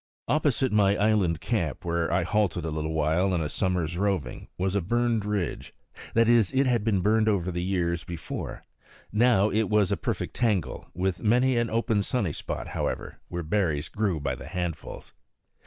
Opposite 0.27 0.71
my 0.71 0.95
island 0.97 1.41
camp, 1.41 1.85
where 1.85 2.11
I 2.11 2.23
halted 2.23 2.65
a 2.65 2.71
little 2.71 2.93
while, 2.93 3.35
in 3.35 3.41
a 3.41 3.47
summer's 3.49 3.99
roving, 3.99 4.47
was 4.57 4.73
a 4.73 4.81
burned 4.81 5.25
ridge; 5.25 5.75
that 6.15 6.27
is, 6.27 6.51
it 6.55 6.65
had 6.65 6.83
been 6.83 7.01
burned 7.01 7.29
over 7.29 7.51
years 7.51 8.03
before; 8.03 8.63
now 9.11 9.51
it 9.51 9.69
was 9.69 9.91
a 9.91 9.97
perfect 9.97 10.33
tangle, 10.35 10.89
with 10.95 11.21
many 11.21 11.55
an 11.55 11.69
open 11.69 12.01
sunny 12.01 12.33
spot, 12.33 12.69
however, 12.69 13.19
where 13.27 13.43
berries 13.43 13.89
grew 13.89 14.19
by 14.19 14.35
handfuls. 14.43 15.13